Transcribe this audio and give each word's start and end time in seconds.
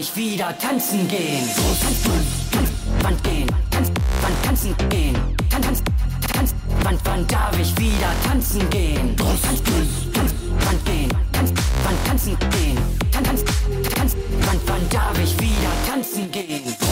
ich 0.00 0.16
wieder 0.16 0.56
tanzen 0.58 1.06
gehen. 1.08 1.46
Tanz, 2.50 2.70
Wand 3.02 3.22
gehen, 3.22 3.46
tanz, 3.70 3.88
Wand 4.22 4.42
tanzen 4.42 4.74
gehen. 4.88 5.14
Tanz, 5.50 5.66
tanz, 5.66 5.82
tanz, 6.32 6.54
Wand, 6.82 7.00
wann 7.04 7.26
darf 7.26 7.58
ich 7.60 7.76
wieder 7.78 8.12
tanzen 8.24 8.68
gehen? 8.70 9.14
Tanz, 9.16 9.42
tanz, 9.42 9.60
tanz, 10.14 10.32
Wand 10.64 10.84
gehen, 10.86 11.10
tanz, 11.32 11.50
Wand 11.84 12.06
tanzen 12.06 12.36
gehen. 12.38 12.78
Tanz, 13.12 13.26
tanz, 13.26 13.44
tanz, 13.94 14.16
Wand, 14.46 14.60
wann 14.66 14.88
darf 14.88 15.18
ich 15.22 15.38
wieder 15.38 15.72
tanzen 15.86 16.30
gehen? 16.30 16.89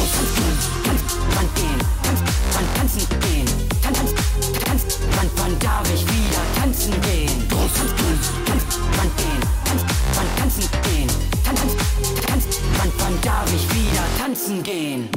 again. 14.69 15.09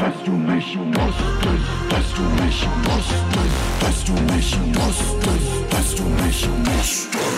Hast 0.00 0.26
du 0.26 0.32
mich 0.32 0.76
umrüstet? 0.76 1.62
Hast 1.90 2.16
du 2.16 2.22
mich 2.42 2.66
umrüstet? 2.66 3.50
Hast 3.82 4.08
du 4.08 4.12
mich 4.12 4.56
umrüstet? 4.56 5.42
Hast 5.70 5.98
du 5.98 6.02
mich 6.04 6.48
umrüstet? 6.48 7.28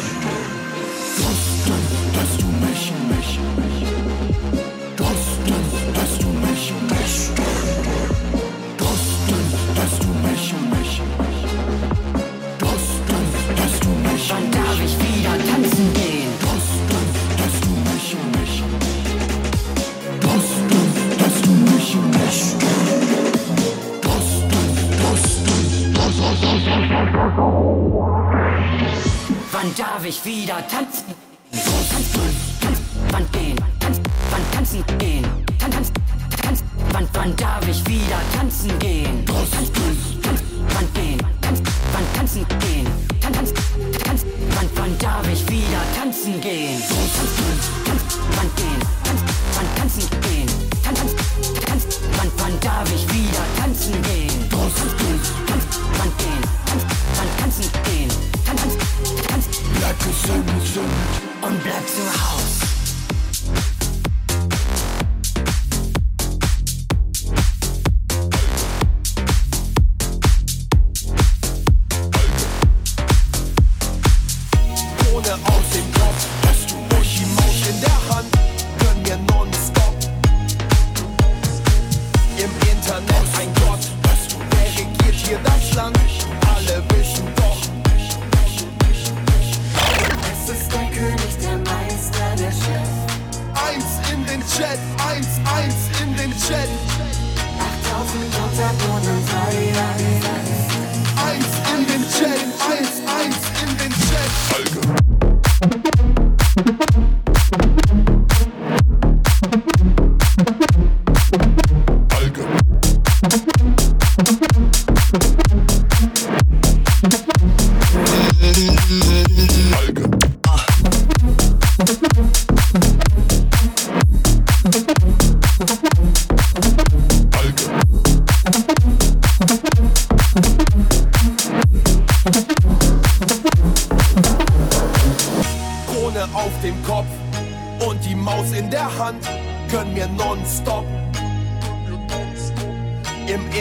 your. 30.50 30.80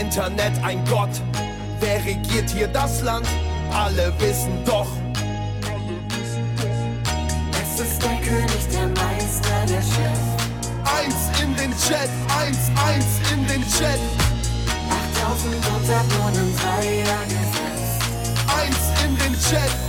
Internet 0.10 0.54
ein 0.64 0.84
Gott. 0.86 1.22
Wer 1.80 2.04
regiert 2.04 2.50
hier 2.50 2.68
das 2.68 3.02
Land? 3.04 3.28
Alle 3.72 4.12
wissen 4.18 4.66
doch. 4.66 4.88
Es 7.52 7.80
ist 7.80 8.02
der 8.02 8.16
König, 8.16 8.68
der 8.74 8.88
Meister, 8.88 9.66
der 9.68 9.82
Chef. 9.84 10.20
Eins 10.84 11.40
in 11.44 11.56
den 11.56 11.72
Chat, 11.78 12.10
eins, 12.42 12.72
eins 12.88 13.32
in 13.32 13.46
den 13.46 13.62
Chat. 13.70 14.00
8000 15.22 15.56
Unterboden, 15.78 16.56
Dreier 16.58 17.24
Gesetz. 17.26 18.00
Eins 18.48 19.06
in 19.06 19.16
den 19.16 19.40
Chat. 19.40 19.89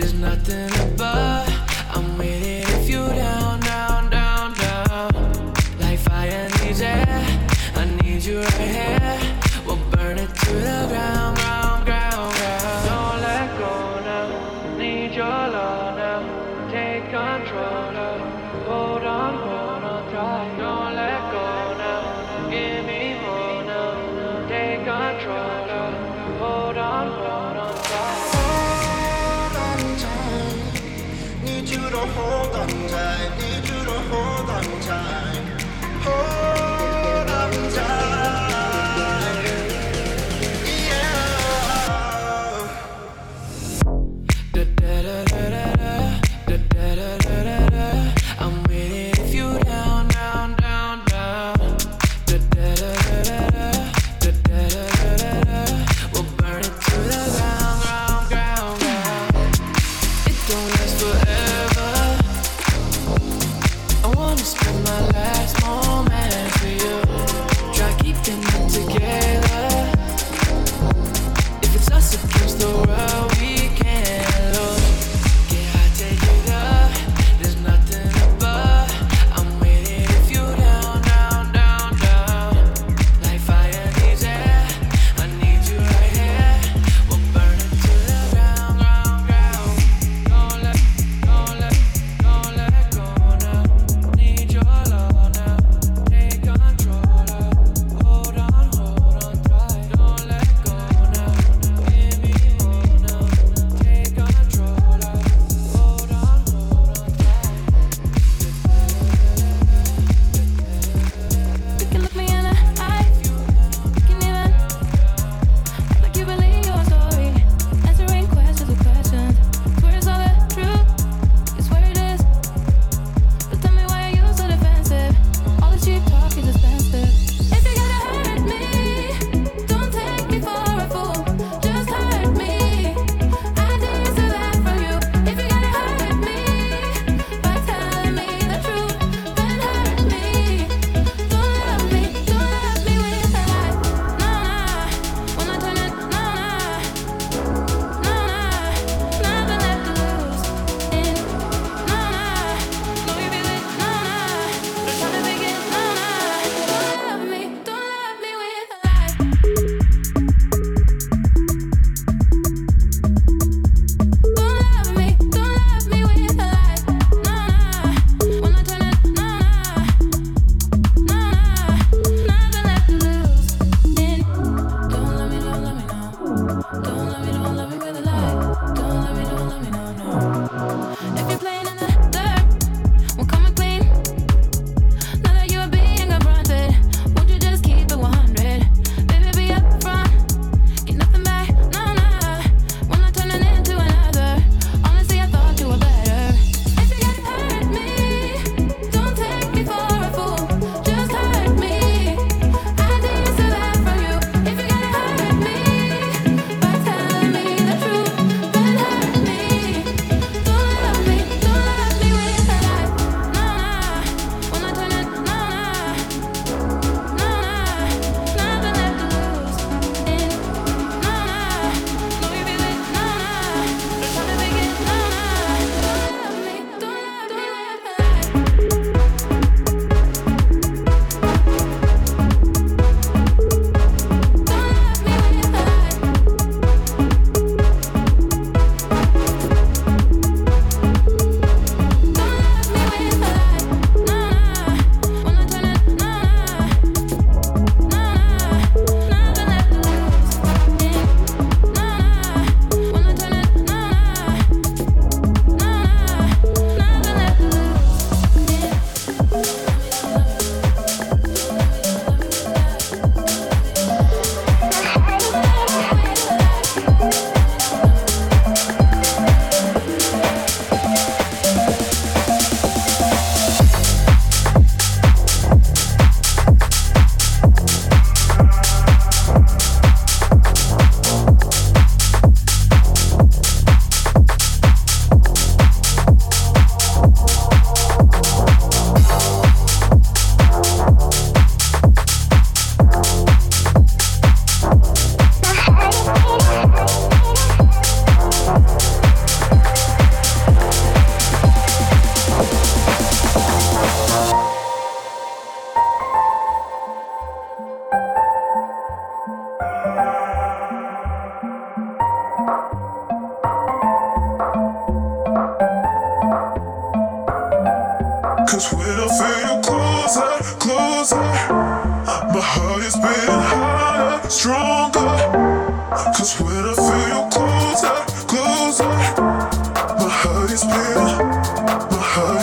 There's 0.00 0.14
nothing 0.14 0.72
above. 0.94 1.49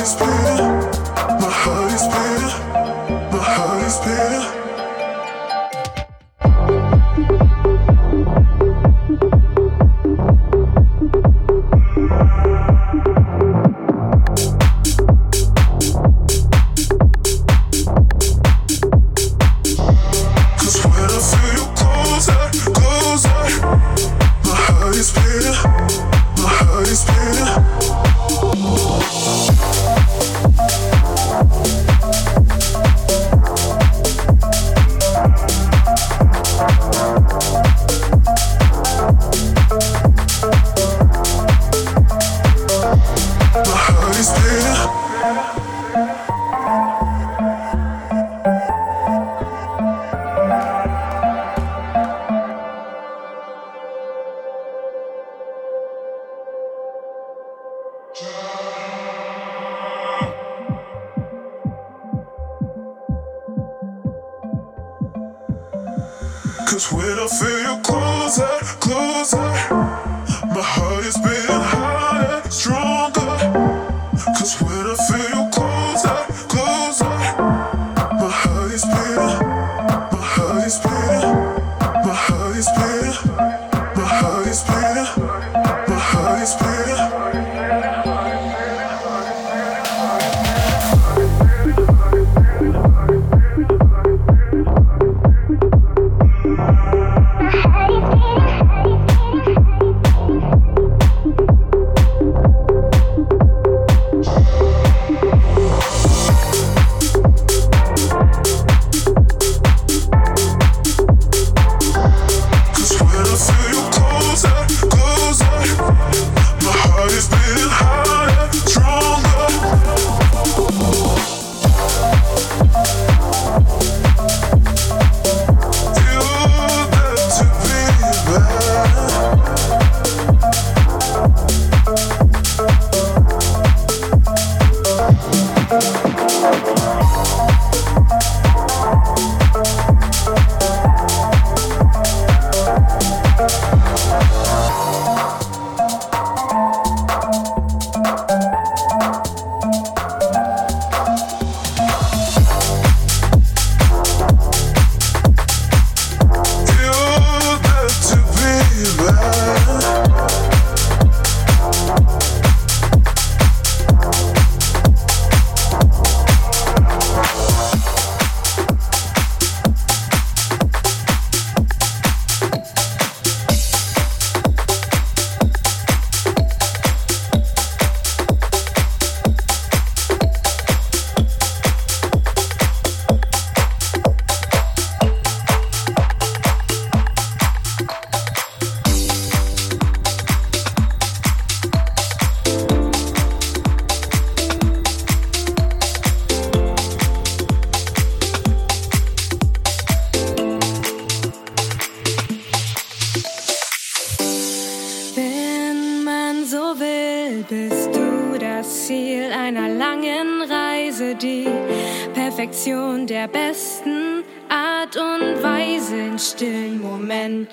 just 0.07 0.36
Cause 66.67 66.91
when 66.91 67.17
I 67.17 67.27
feel 67.27 67.59
you 67.61 67.81
closer, 67.81 68.45
closer, 68.81 69.37
my 70.53 70.61
heart 70.61 71.05
is 71.05 71.15
beating 71.15 71.61
harder, 71.63 72.51
stronger. 72.51 72.96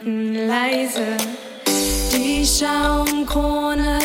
Minuten 0.02 0.34
leise. 0.46 1.16
Die 2.12 2.44
Schaumkrone 2.44 3.98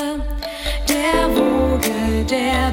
der 0.87 1.35
Woge 1.35 2.25
der 2.29 2.68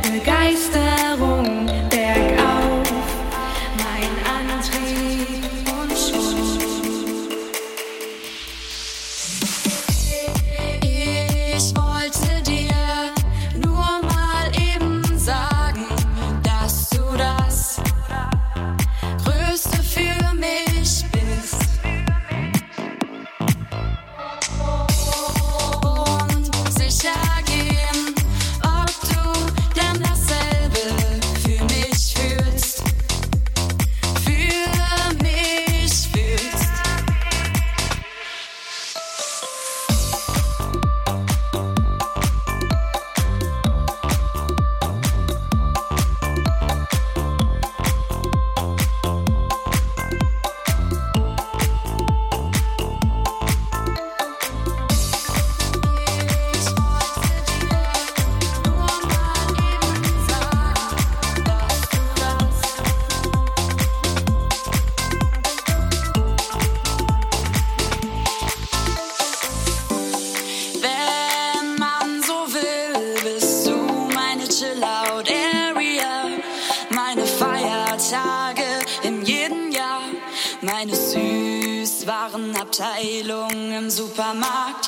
eine 80.86 80.94
Süßwarenabteilung 80.94 83.50
im 83.76 83.90
Supermarkt. 83.90 84.86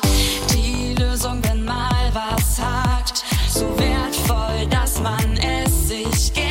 Die 0.53 0.95
Lösung, 0.95 1.43
wenn 1.43 1.65
mal 1.65 2.09
was 2.13 2.57
hakt, 2.59 3.25
so 3.49 3.67
wertvoll, 3.77 4.65
dass 4.69 5.01
man 5.01 5.35
es 5.37 5.89
sich 5.89 6.33
gibt. 6.33 6.48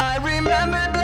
I 0.00 0.18
remember. 0.18 1.03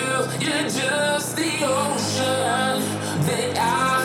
you, 0.00 0.48
you're 0.48 0.68
just 0.68 1.36
the 1.36 1.52
ocean. 1.64 2.80
That 3.26 3.58
I 3.58 3.99